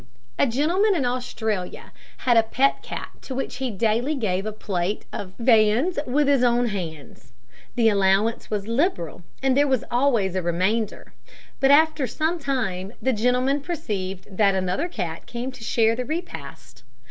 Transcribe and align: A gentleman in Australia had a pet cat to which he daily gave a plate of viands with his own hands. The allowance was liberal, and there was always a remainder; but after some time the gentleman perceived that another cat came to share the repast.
A 0.39 0.47
gentleman 0.47 0.95
in 0.95 1.05
Australia 1.05 1.91
had 2.17 2.35
a 2.35 2.41
pet 2.41 2.81
cat 2.81 3.09
to 3.21 3.35
which 3.35 3.57
he 3.57 3.69
daily 3.69 4.15
gave 4.15 4.47
a 4.47 4.51
plate 4.51 5.05
of 5.13 5.35
viands 5.37 5.99
with 6.07 6.27
his 6.27 6.43
own 6.43 6.69
hands. 6.69 7.33
The 7.75 7.87
allowance 7.89 8.49
was 8.49 8.65
liberal, 8.65 9.21
and 9.43 9.55
there 9.55 9.67
was 9.67 9.83
always 9.91 10.33
a 10.35 10.41
remainder; 10.41 11.13
but 11.59 11.69
after 11.69 12.07
some 12.07 12.39
time 12.39 12.93
the 12.99 13.13
gentleman 13.13 13.61
perceived 13.61 14.35
that 14.37 14.55
another 14.55 14.87
cat 14.87 15.27
came 15.27 15.51
to 15.51 15.63
share 15.63 15.95
the 15.95 16.03
repast. 16.05 16.81